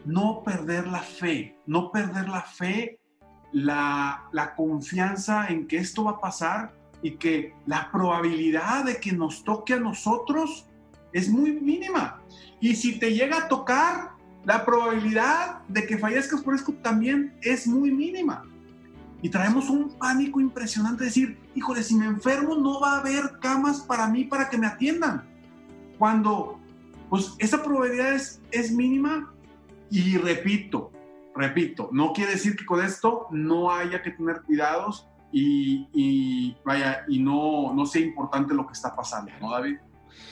no 0.04 0.42
perder 0.44 0.86
la 0.86 1.00
fe, 1.00 1.56
no 1.66 1.90
perder 1.90 2.28
la 2.28 2.42
fe, 2.42 3.00
la, 3.52 4.28
la 4.32 4.54
confianza 4.54 5.48
en 5.48 5.66
que 5.66 5.78
esto 5.78 6.04
va 6.04 6.12
a 6.12 6.20
pasar 6.20 6.72
y 7.02 7.12
que 7.12 7.54
la 7.66 7.90
probabilidad 7.90 8.84
de 8.84 8.98
que 8.98 9.12
nos 9.12 9.44
toque 9.44 9.74
a 9.74 9.80
nosotros 9.80 10.66
es 11.12 11.28
muy 11.28 11.52
mínima. 11.52 12.20
Y 12.60 12.76
si 12.76 12.98
te 12.98 13.12
llega 13.12 13.38
a 13.38 13.48
tocar, 13.48 14.12
la 14.44 14.64
probabilidad 14.64 15.60
de 15.68 15.86
que 15.86 15.98
fallezcas 15.98 16.42
por 16.42 16.54
esto 16.54 16.72
también 16.82 17.34
es 17.42 17.66
muy 17.66 17.90
mínima. 17.90 18.44
Y 19.20 19.28
traemos 19.28 19.70
un 19.70 19.90
pánico 19.90 20.40
impresionante, 20.40 21.04
decir, 21.04 21.38
híjole, 21.54 21.82
si 21.82 21.94
me 21.94 22.06
enfermo 22.06 22.56
no 22.56 22.80
va 22.80 22.94
a 22.94 23.00
haber 23.00 23.38
camas 23.40 23.80
para 23.80 24.08
mí 24.08 24.24
para 24.24 24.48
que 24.48 24.58
me 24.58 24.66
atiendan. 24.66 25.24
Cuando, 25.98 26.58
pues 27.08 27.34
esa 27.38 27.62
probabilidad 27.62 28.14
es, 28.14 28.40
es 28.50 28.72
mínima 28.72 29.32
y 29.90 30.16
repito, 30.16 30.90
repito, 31.36 31.88
no 31.92 32.12
quiere 32.12 32.32
decir 32.32 32.56
que 32.56 32.64
con 32.64 32.84
esto 32.84 33.28
no 33.30 33.70
haya 33.70 34.02
que 34.02 34.10
tener 34.10 34.42
cuidados 34.42 35.06
y, 35.32 36.56
vaya, 36.64 37.04
y 37.08 37.18
no, 37.18 37.72
no 37.74 37.86
sea 37.86 38.02
importante 38.02 38.54
lo 38.54 38.66
que 38.66 38.72
está 38.72 38.94
pasando, 38.94 39.32
¿no, 39.40 39.50
David? 39.50 39.76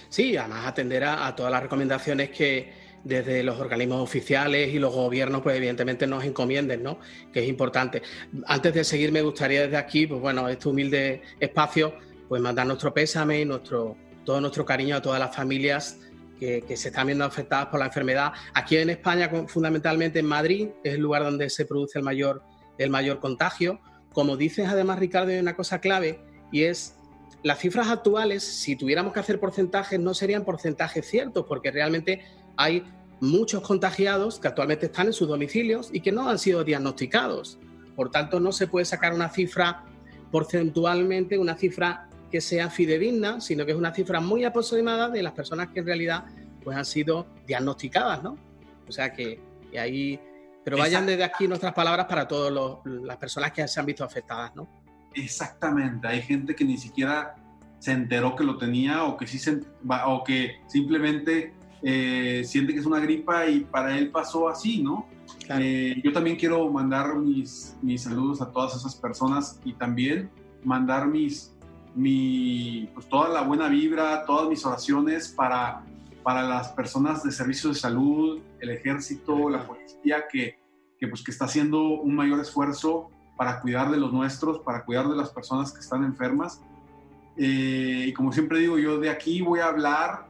Sí, 0.09 0.37
además 0.37 0.67
atender 0.67 1.05
a, 1.05 1.35
todas 1.35 1.51
las 1.51 1.63
recomendaciones 1.63 2.31
que, 2.31 2.73
desde 3.03 3.43
los 3.43 3.59
organismos 3.59 4.03
oficiales 4.03 4.75
y 4.75 4.79
los 4.79 4.95
gobiernos, 4.95 5.41
pues 5.43 5.57
evidentemente 5.57 6.07
nos 6.07 6.25
encomienden, 6.25 6.83
¿no? 6.83 6.99
Que 7.33 7.41
es 7.41 7.49
importante. 7.49 8.03
Antes 8.47 8.75
de 8.75 8.85
seguir, 8.85 9.11
me 9.11 9.23
gustaría 9.23 9.63
desde 9.63 9.77
aquí, 9.77 10.07
pues 10.07 10.21
bueno, 10.21 10.49
este 10.49 10.69
humilde 10.69 11.23
espacio, 11.39 11.95
pues 12.29 12.43
mandar 12.43 12.67
nuestro 12.67 12.93
pésame 12.93 13.41
y 13.41 13.45
nuestro, 13.45 13.97
todo 14.25 14.41
nuestro 14.41 14.65
cariño 14.65 14.97
a 14.97 15.03
todas 15.03 15.19
las 15.19 15.35
familias 15.35 15.99
que, 16.41 16.77
se 16.77 16.89
están 16.89 17.07
viendo 17.07 17.25
afectadas 17.25 17.67
por 17.67 17.79
la 17.79 17.87
enfermedad. 17.87 18.33
Aquí 18.55 18.77
en 18.77 18.91
España, 18.91 19.31
fundamentalmente 19.47 20.19
en 20.19 20.27
Madrid, 20.27 20.69
es 20.83 20.95
el 20.95 21.01
lugar 21.01 21.23
donde 21.23 21.51
se 21.51 21.67
produce 21.67 21.99
el 21.99 22.05
mayor, 22.05 22.43
el 22.79 22.91
mayor 22.91 23.21
contagio. 23.21 23.81
Como 24.13 24.37
dices 24.37 24.69
además, 24.69 24.99
Ricardo, 24.99 25.31
hay 25.31 25.39
una 25.39 25.57
cosa 25.57 25.81
clave 25.81 26.21
y 26.53 26.65
es 26.65 26.97
las 27.43 27.59
cifras 27.59 27.89
actuales, 27.89 28.43
si 28.45 28.77
tuviéramos 28.77 29.13
que 29.13 29.21
hacer 29.21 29.41
porcentajes, 29.41 29.99
no 29.99 30.13
serían 30.13 30.45
porcentajes 30.45 31.09
ciertos, 31.09 31.47
porque 31.47 31.71
realmente 31.71 32.23
hay 32.57 32.85
muchos 33.21 33.63
contagiados 33.63 34.39
que 34.39 34.49
actualmente 34.49 34.87
están 34.87 35.07
en 35.07 35.13
sus 35.13 35.29
domicilios 35.29 35.89
y 35.93 36.01
que 36.01 36.13
no 36.13 36.29
han 36.29 36.39
sido 36.39 36.65
diagnosticados. 36.65 37.59
Por 37.97 38.11
tanto, 38.11 38.41
no 38.41 38.53
se 38.53 38.67
puede 38.67 38.85
sacar 38.85 39.15
una 39.15 39.31
cifra 39.31 39.85
porcentualmente, 40.31 41.39
una 41.39 41.57
cifra 41.57 42.09
que 42.31 42.41
sea 42.41 42.71
fidedigna, 42.71 43.41
sino 43.41 43.65
que 43.65 43.73
es 43.73 43.79
una 43.79 43.95
cifra 43.95 44.21
muy 44.21 44.45
aproximada 44.45 45.09
de 45.09 45.23
las 45.23 45.33
personas 45.33 45.69
que 45.69 45.81
en 45.81 45.87
realidad 45.87 46.25
pues, 46.63 46.77
han 46.77 46.85
sido 46.85 47.27
diagnosticadas, 47.47 48.23
¿no? 48.23 48.39
O 48.89 48.93
sea 48.93 49.13
que, 49.13 49.41
ahí... 49.79 50.21
Pero 50.65 50.77
vayan 50.77 51.07
desde 51.07 51.25
aquí 51.25 51.49
nuestras 51.49 51.73
palabras 51.73 52.07
para 52.07 52.29
todas 52.29 52.53
las 52.85 53.17
personas 53.17 53.53
que 53.53 53.67
se 53.67 53.81
han 53.81 53.87
visto 53.87 54.05
afectadas, 54.05 54.55
¿no? 54.55 54.69
Exactamente, 55.15 56.07
hay 56.07 56.23
gente 56.23 56.55
que 56.55 56.65
ni 56.65 56.77
siquiera 56.77 57.35
se 57.79 57.93
enteró 57.93 58.37
que 58.37 58.45
lo 58.45 58.59
tenía 58.59 59.05
o 59.05 59.17
que, 59.17 59.27
sí 59.27 59.39
se, 59.39 59.61
o 60.07 60.23
que 60.23 60.61
simplemente 60.69 61.55
eh, 61.83 62.43
siente 62.45 62.75
que 62.75 62.81
es 62.81 62.87
una 62.87 63.01
gripa 63.01 63.47
y 63.47 63.61
para 63.61 63.97
él 63.97 64.11
pasó 64.11 64.49
así, 64.49 64.83
¿no? 64.83 65.09
Eh, 65.49 66.01
yo 66.05 66.13
también 66.13 66.37
quiero 66.37 66.71
mandar 66.71 67.17
mis, 67.17 67.77
mis 67.83 68.03
saludos 68.03 68.43
a 68.43 68.51
todas 68.51 68.77
esas 68.77 68.95
personas 68.95 69.59
y 69.65 69.73
también 69.73 70.31
mandar 70.63 71.07
mis, 71.07 71.57
mi, 71.95 72.89
pues 72.95 73.09
toda 73.09 73.31
la 73.31 73.43
buena 73.43 73.69
vibra, 73.69 74.25
todas 74.27 74.49
mis 74.49 74.65
oraciones 74.65 75.29
para, 75.29 75.83
para 76.23 76.43
las 76.43 76.69
personas 76.69 77.23
de 77.23 77.33
servicios 77.33 77.75
de 77.75 77.81
salud, 77.81 78.41
el 78.61 78.71
ejército, 78.71 79.49
la 79.49 79.67
policía, 79.67 80.25
que, 80.31 80.59
que, 80.99 81.09
pues, 81.09 81.23
que 81.23 81.31
está 81.31 81.47
haciendo 81.47 81.83
un 81.83 82.15
mayor 82.15 82.41
esfuerzo 82.41 83.11
para 83.37 83.61
cuidar 83.61 83.91
de 83.91 83.97
los 83.97 84.13
nuestros, 84.13 84.61
para 84.61 84.85
cuidar 84.85 85.09
de 85.09 85.17
las 85.17 85.31
personas 85.31 85.73
que 85.73 85.81
están 85.81 86.05
enfermas. 86.05 86.61
Eh, 87.37 88.07
y 88.09 88.13
como 88.13 88.33
siempre 88.33 88.59
digo, 88.59 88.79
yo 88.79 88.99
de 88.99 89.09
aquí 89.09 89.41
voy 89.41 89.61
a 89.61 89.67
hablar 89.67 90.27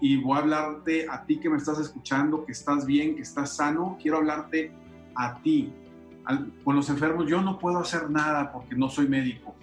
y 0.00 0.16
voy 0.16 0.36
a 0.36 0.40
hablarte 0.40 1.06
a 1.08 1.24
ti 1.24 1.38
que 1.38 1.50
me 1.50 1.58
estás 1.58 1.78
escuchando, 1.78 2.44
que 2.44 2.52
estás 2.52 2.86
bien, 2.86 3.16
que 3.16 3.22
estás 3.22 3.56
sano. 3.56 3.98
Quiero 4.00 4.18
hablarte 4.18 4.72
a 5.14 5.40
ti. 5.42 5.72
con 6.64 6.74
los 6.74 6.88
enfermos 6.88 7.26
yo 7.28 7.42
no 7.42 7.58
puedo 7.58 7.78
hacer 7.78 8.10
nada 8.10 8.50
porque 8.50 8.74
no 8.74 8.88
soy 8.88 9.06
médico 9.08 9.54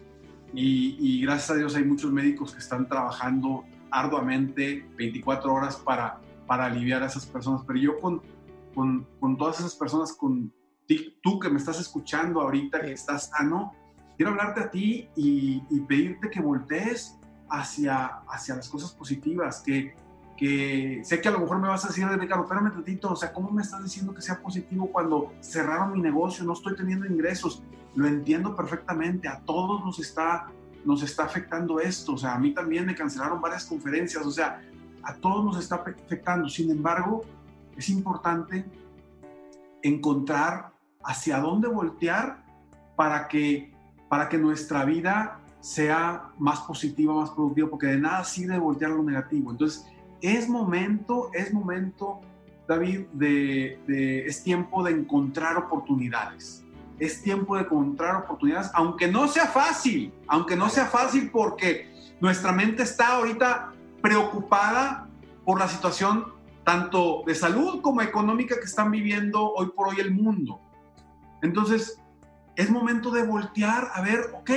y, 0.54 1.22
gracias 1.22 1.52
a 1.52 1.56
Dios 1.56 1.76
hay 1.76 1.84
muchos 1.84 2.12
médicos 2.12 2.54
que 2.54 2.60
están 2.60 2.88
trabajando 2.88 3.64
arduamente 3.92 4.88
24 4.98 5.54
horas 5.54 5.76
para, 5.76 6.20
para 6.48 6.66
aliviar 6.66 7.04
a 7.04 7.08
esas 7.08 7.26
personas. 7.26 7.62
Pero 7.68 7.80
yo 7.80 8.00
con, 8.00 8.22
con, 8.74 9.08
con 9.20 9.38
todas 9.38 9.60
esas 9.60 9.76
personas, 9.76 10.14
con 10.14 10.52
tú 11.22 11.40
que 11.40 11.50
me 11.50 11.58
estás 11.58 11.80
escuchando 11.80 12.42
ahorita, 12.42 12.82
que 12.82 12.94
estás 12.94 13.30
sano, 13.30 13.74
quiero 14.18 14.32
hablarte 14.32 14.62
a 14.62 14.72
ti 14.72 15.10
y, 15.16 15.64
y 15.70 15.80
pedirte 15.82 16.30
que 16.30 16.42
voltees 16.42 17.18
hacia, 17.50 18.22
hacia 18.28 18.56
las 18.56 18.70
cosas 18.70 18.92
positivas, 18.92 19.62
que, 19.62 19.94
que 20.38 21.02
sé 21.04 21.22
que 21.22 21.28
a 21.28 21.32
lo 21.32 21.40
mejor 21.40 21.60
me 21.60 21.68
vas 21.68 21.86
a 21.86 21.90
decir, 21.90 22.08
Ricardo, 22.08 22.44
espérame 22.44 22.72
tantito, 22.72 23.12
o 23.12 23.16
sea, 23.16 23.32
¿cómo 23.34 23.52
me 23.52 23.62
estás 23.62 23.84
diciendo 23.84 24.14
que 24.14 24.22
sea 24.22 24.42
positivo 24.42 24.90
cuando 24.92 25.34
cerraron 25.42 25.94
mi 25.94 26.02
negocio, 26.02 26.44
no 26.44 26.54
estoy 26.54 26.76
teniendo 26.76 27.06
ingresos? 27.06 27.64
Lo 27.96 28.08
entiendo 28.08 28.56
perfectamente, 28.56 29.28
a 29.28 29.40
todos 29.42 29.84
nos 29.84 30.00
está, 30.00 30.50
está 31.04 31.24
afectando 31.24 31.80
esto, 31.80 32.14
o 32.14 32.18
sea, 32.18 32.36
a 32.36 32.40
mí 32.40 32.54
también 32.54 32.86
me 32.86 32.96
cancelaron 32.96 33.42
varias 33.42 33.66
conferencias, 33.66 34.26
o 34.26 34.32
sea, 34.32 34.62
a 35.04 35.16
todos 35.16 35.44
nos 35.44 35.58
está 35.58 35.76
afectando. 35.76 36.50
Sin 36.50 36.70
embargo, 36.72 37.22
es 37.78 37.90
importante 37.90 38.66
encontrar 39.82 40.72
hacia 41.04 41.40
dónde 41.40 41.68
voltear 41.68 42.44
para 42.96 43.28
que, 43.28 43.74
para 44.10 44.30
que 44.30 44.38
nuestra 44.38 44.86
vida 44.86 45.40
sea 45.60 46.30
más 46.38 46.60
positiva, 46.62 47.14
más 47.14 47.30
productiva, 47.32 47.70
porque 47.70 47.88
de 47.88 48.00
nada 48.00 48.24
sirve 48.24 48.58
voltear 48.58 48.92
lo 48.92 49.04
negativo. 49.04 49.52
Entonces, 49.52 49.86
es 50.22 50.50
momento, 50.50 51.30
es 51.34 51.54
momento, 51.54 52.20
David, 52.68 53.08
de, 53.14 54.26
es 54.26 54.44
tiempo 54.44 54.84
de 54.84 54.92
encontrar 54.92 55.58
oportunidades. 55.58 56.64
Es 57.02 57.22
tiempo 57.22 57.56
de 57.56 57.64
encontrar 57.64 58.16
oportunidades, 58.16 58.70
aunque 58.74 59.08
no 59.08 59.28
sea 59.28 59.48
fácil, 59.48 60.14
aunque 60.28 60.56
no 60.56 60.70
sea 60.70 60.86
fácil 60.86 61.32
porque 61.32 61.92
nuestra 62.22 62.52
mente 62.52 62.84
está 62.84 63.16
ahorita 63.16 63.74
preocupada 64.02 65.10
por 65.44 65.60
la 65.60 65.68
situación 65.68 66.28
tanto 66.64 67.24
de 67.26 67.36
salud 67.36 67.82
como 67.82 68.02
económica 68.02 68.56
que 68.56 68.66
están 68.66 68.92
viviendo 68.92 69.52
hoy 69.52 69.72
por 69.76 69.90
hoy 69.90 70.00
el 70.00 70.12
mundo. 70.12 70.62
Entonces, 71.42 72.00
es 72.56 72.70
momento 72.70 73.10
de 73.10 73.24
voltear 73.24 73.90
a 73.94 74.02
ver, 74.02 74.32
ok, 74.36 74.52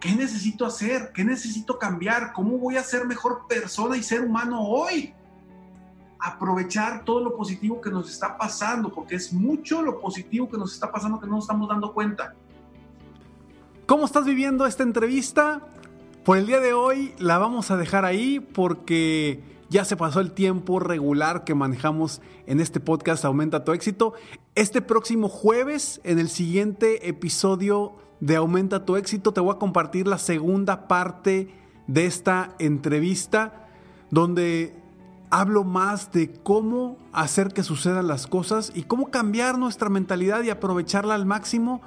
¿Qué 0.00 0.14
necesito 0.14 0.64
hacer? 0.64 1.10
¿Qué 1.12 1.24
necesito 1.24 1.78
cambiar? 1.78 2.32
¿Cómo 2.32 2.56
voy 2.56 2.76
a 2.76 2.84
ser 2.84 3.04
mejor 3.04 3.46
persona 3.48 3.96
y 3.96 4.02
ser 4.02 4.20
humano 4.20 4.62
hoy? 4.62 5.12
Aprovechar 6.18 7.04
todo 7.04 7.20
lo 7.20 7.36
positivo 7.36 7.80
que 7.80 7.90
nos 7.90 8.10
está 8.10 8.36
pasando, 8.36 8.92
porque 8.92 9.16
es 9.16 9.32
mucho 9.32 9.82
lo 9.82 10.00
positivo 10.00 10.48
que 10.48 10.56
nos 10.56 10.72
está 10.74 10.90
pasando 10.90 11.20
que 11.20 11.26
no 11.26 11.36
nos 11.36 11.44
estamos 11.44 11.68
dando 11.68 11.92
cuenta. 11.92 12.34
¿Cómo 13.86 14.04
estás 14.04 14.26
viviendo 14.26 14.66
esta 14.66 14.82
entrevista? 14.82 15.62
Por 16.24 16.36
el 16.36 16.46
día 16.46 16.60
de 16.60 16.74
hoy 16.74 17.14
la 17.18 17.38
vamos 17.38 17.70
a 17.70 17.76
dejar 17.76 18.04
ahí 18.04 18.38
porque 18.40 19.42
ya 19.70 19.84
se 19.84 19.96
pasó 19.96 20.20
el 20.20 20.32
tiempo 20.32 20.80
regular 20.80 21.44
que 21.44 21.54
manejamos 21.54 22.20
en 22.46 22.60
este 22.60 22.80
podcast 22.80 23.24
Aumenta 23.24 23.64
tu 23.64 23.72
éxito. 23.72 24.14
Este 24.54 24.82
próximo 24.82 25.28
jueves, 25.28 26.00
en 26.04 26.18
el 26.18 26.28
siguiente 26.28 27.08
episodio 27.08 27.96
de 28.20 28.36
Aumenta 28.36 28.84
tu 28.84 28.96
éxito, 28.96 29.32
te 29.32 29.40
voy 29.40 29.54
a 29.54 29.58
compartir 29.58 30.06
la 30.06 30.18
segunda 30.18 30.88
parte 30.88 31.54
de 31.86 32.06
esta 32.06 32.54
entrevista 32.58 33.68
donde 34.10 34.77
hablo 35.30 35.64
más 35.64 36.12
de 36.12 36.32
cómo 36.32 36.96
hacer 37.12 37.52
que 37.52 37.62
sucedan 37.62 38.06
las 38.06 38.26
cosas 38.26 38.72
y 38.74 38.82
cómo 38.82 39.10
cambiar 39.10 39.58
nuestra 39.58 39.88
mentalidad 39.88 40.42
y 40.42 40.50
aprovecharla 40.50 41.14
al 41.14 41.26
máximo 41.26 41.80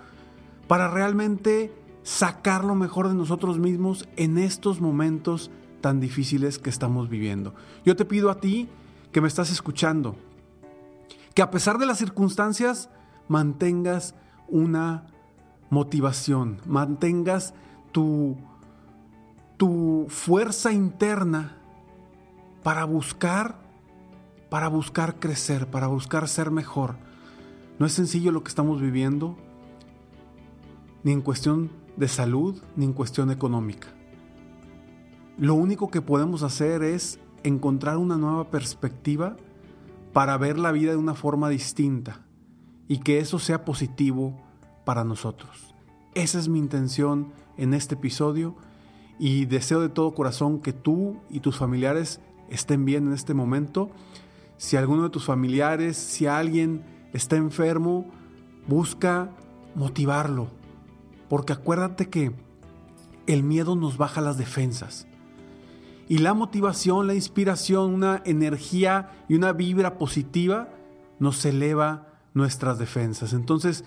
para 0.68 0.88
realmente 0.88 1.74
sacar 2.04 2.64
lo 2.64 2.76
mejor 2.76 3.08
de 3.08 3.16
nosotros 3.16 3.60
mismos 3.60 4.08
en 4.16 4.38
estos 4.38 4.82
momentos 4.82 5.52
tan 5.82 6.00
difíciles 6.00 6.60
que 6.60 6.70
estamos 6.70 7.10
viviendo. 7.10 7.54
Yo 7.86 7.96
te 7.96 8.06
pido 8.06 8.30
a 8.30 8.40
ti 8.40 8.70
que 9.12 9.22
me 9.22 9.28
estás 9.28 9.52
escuchando, 9.52 10.16
que 11.34 11.42
a 11.42 11.52
pesar 11.52 11.78
de 11.78 11.86
las 11.86 11.98
circunstancias 11.98 12.90
mantengas 13.28 14.16
una 14.48 15.08
motivación, 15.70 16.60
mantengas 16.66 17.54
tu, 17.92 18.38
tu 19.58 20.06
fuerza 20.10 20.72
interna 20.72 21.61
para 22.64 22.86
buscar, 22.86 23.56
para 24.50 24.68
buscar 24.68 25.20
crecer, 25.20 25.68
para 25.68 25.88
buscar 25.88 26.28
ser 26.28 26.52
mejor. 26.52 26.96
No 27.80 27.86
es 27.86 27.94
sencillo 27.94 28.32
lo 28.32 28.44
que 28.44 28.50
estamos 28.50 28.82
viviendo, 28.82 29.38
ni 31.04 31.12
en 31.12 31.22
cuestión 31.22 31.72
de 31.98 32.08
salud, 32.08 32.62
ni 32.76 32.86
en 32.86 32.94
cuestión 32.94 33.32
económica. 33.32 33.88
Lo 35.38 35.56
único 35.56 35.90
que 35.90 36.02
podemos 36.02 36.44
hacer 36.44 36.84
es 36.84 37.20
encontrar 37.44 37.98
una 37.98 38.18
nueva 38.18 38.52
perspectiva 38.52 39.38
para 40.14 40.38
ver 40.38 40.60
la 40.60 40.72
vida 40.72 40.92
de 40.92 40.98
una 40.98 41.16
forma 41.16 41.50
distinta 41.50 42.22
y 42.88 43.00
que 43.00 43.20
eso 43.20 43.40
sea 43.40 43.66
positivo 43.66 44.40
para 44.86 45.04
nosotros. 45.04 45.74
Esa 46.14 46.38
es 46.38 46.50
mi 46.50 46.60
intención 46.60 47.32
en 47.58 47.74
este 47.74 47.96
episodio 47.96 48.56
y 49.18 49.46
deseo 49.46 49.82
de 49.82 49.90
todo 49.90 50.14
corazón 50.14 50.60
que 50.60 50.74
tú 50.74 51.18
y 51.30 51.40
tus 51.40 51.58
familiares 51.58 52.20
estén 52.52 52.86
bien 52.86 53.08
en 53.08 53.14
este 53.14 53.34
momento. 53.34 53.90
Si 54.58 54.78
alguno 54.78 55.04
de 55.04 55.10
tus 55.10 55.26
familiares, 55.26 55.98
si 55.98 56.28
alguien 56.28 56.84
está 57.14 57.36
enfermo, 57.36 58.12
busca 58.68 59.32
motivarlo. 59.76 60.50
Porque 61.30 61.54
acuérdate 61.54 62.10
que 62.10 62.34
el 63.28 63.44
miedo 63.44 63.76
nos 63.76 63.98
baja 63.98 64.22
las 64.22 64.38
defensas. 64.38 65.08
Y 66.08 66.18
la 66.18 66.34
motivación, 66.34 67.08
la 67.08 67.16
inspiración, 67.16 67.94
una 67.94 68.22
energía 68.26 69.12
y 69.30 69.36
una 69.36 69.54
vibra 69.54 69.98
positiva 69.98 70.70
nos 71.20 71.46
eleva 71.46 72.08
nuestras 72.34 72.78
defensas. 72.80 73.34
Entonces, 73.34 73.86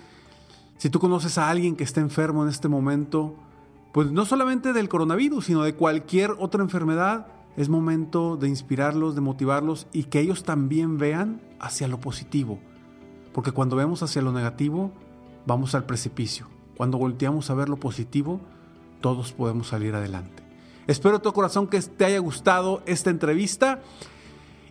si 0.79 0.89
tú 0.91 0.99
conoces 0.99 1.39
a 1.39 1.51
alguien 1.51 1.77
que 1.77 1.85
está 1.85 2.01
enfermo 2.01 2.43
en 2.43 2.49
este 2.49 2.69
momento, 2.69 3.35
pues 3.93 4.11
no 4.11 4.25
solamente 4.25 4.73
del 4.73 4.89
coronavirus, 4.89 5.45
sino 5.45 5.63
de 5.63 5.75
cualquier 5.75 6.33
otra 6.39 6.63
enfermedad, 6.63 7.27
es 7.57 7.69
momento 7.69 8.37
de 8.37 8.49
inspirarlos, 8.49 9.15
de 9.15 9.21
motivarlos 9.21 9.87
y 9.93 10.05
que 10.05 10.21
ellos 10.21 10.43
también 10.43 10.99
vean 10.99 11.41
hacia 11.61 11.89
lo 11.89 12.01
positivo. 12.01 12.59
Porque 13.33 13.53
cuando 13.53 13.77
vemos 13.77 14.03
hacia 14.03 14.23
lo 14.23 14.33
negativo, 14.33 14.93
vamos 15.47 15.75
al 15.75 15.85
precipicio. 15.85 16.49
Cuando 16.77 16.99
volteamos 16.99 17.51
a 17.51 17.55
ver 17.55 17.69
lo 17.69 17.77
positivo, 17.77 18.41
todos 19.01 19.33
podemos 19.33 19.69
salir 19.69 19.95
adelante. 19.95 20.43
Espero 20.87 21.17
de 21.17 21.23
todo 21.23 21.33
corazón 21.33 21.67
que 21.67 21.81
te 21.81 22.05
haya 22.05 22.19
gustado 22.19 22.83
esta 22.87 23.11
entrevista. 23.11 23.81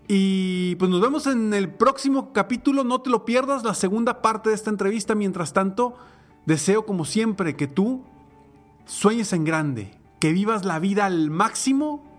Y 0.08 0.76
pues 0.76 0.92
nos 0.92 1.02
vemos 1.02 1.28
en 1.28 1.54
el 1.54 1.70
próximo 1.70 2.34
capítulo. 2.34 2.84
No 2.84 3.02
te 3.02 3.10
lo 3.10 3.26
pierdas, 3.26 3.64
la 3.64 3.74
segunda 3.74 4.22
parte 4.22 4.50
de 4.50 4.56
esta 4.56 4.70
entrevista. 4.70 5.16
Mientras 5.16 5.54
tanto, 5.54 5.96
deseo 6.46 6.86
como 6.86 7.06
siempre 7.06 7.56
que 7.56 7.68
tú 7.68 8.04
sueñes 8.86 9.32
en 9.34 9.46
grande, 9.46 9.98
que 10.20 10.34
vivas 10.34 10.66
la 10.66 10.80
vida 10.80 11.06
al 11.06 11.30
máximo 11.30 12.13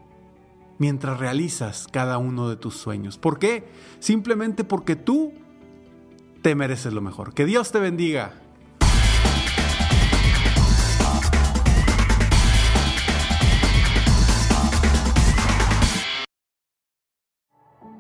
mientras 0.79 1.19
realizas 1.19 1.87
cada 1.91 2.19
uno 2.19 2.49
de 2.49 2.57
tus 2.57 2.77
sueños. 2.77 3.19
¿Por 3.19 3.39
qué? 3.39 3.65
Simplemente 4.01 4.65
porque 4.65 4.97
tú 4.97 5.33
te 6.43 6.55
mereces 6.55 6.93
lo 6.93 7.01
mejor. 7.01 7.35
Que 7.35 7.47
Dios 7.47 7.73
te 7.73 7.79
bendiga. 7.81 8.33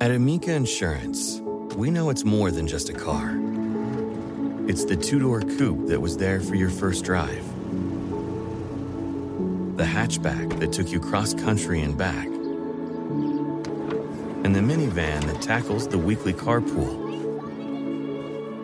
At 0.01 0.11
Amica 0.11 0.53
Insurance, 0.53 1.41
we 1.77 1.91
know 1.91 2.11
it's 2.11 2.27
more 2.27 2.51
than 2.51 2.67
just 2.67 2.91
a 2.91 2.93
car. 2.93 3.39
It's 4.69 4.85
the 4.85 4.97
two 4.97 5.19
door 5.19 5.41
coupe 5.41 5.87
that 5.89 5.99
was 5.99 6.19
there 6.19 6.41
for 6.41 6.57
your 6.57 6.69
first 6.69 7.05
drive, 7.07 7.43
the 9.79 9.85
hatchback 9.85 10.61
that 10.61 10.73
took 10.73 10.91
you 10.91 11.01
cross 11.01 11.33
country 11.33 11.81
and 11.81 11.97
back, 11.97 12.29
and 14.44 14.54
the 14.54 14.61
minivan 14.61 15.24
that 15.26 15.40
tackles 15.40 15.88
the 15.88 15.98
weekly 15.98 16.33
carpool. 16.33 17.02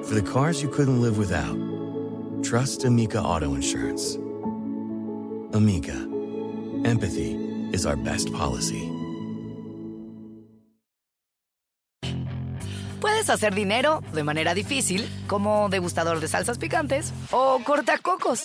For 0.04 0.14
the 0.14 0.22
cars 0.22 0.62
you 0.62 0.68
couldn't 0.68 1.00
live 1.00 1.16
without, 1.18 1.56
trust 2.42 2.84
Amica 2.84 3.20
Auto 3.20 3.54
Insurance. 3.54 4.16
Amica, 5.54 5.96
empathy 6.84 7.34
is 7.72 7.86
our 7.86 7.96
best 7.96 8.32
policy. 8.32 8.88
Puedes 13.00 13.30
hacer 13.30 13.54
dinero 13.54 14.02
de 14.12 14.22
manera 14.22 14.54
difícil, 14.54 15.08
como 15.26 15.70
degustador 15.70 16.20
de 16.20 16.28
salsas 16.28 16.58
picantes, 16.58 17.12
o 17.30 17.60
cortacocos, 17.64 18.44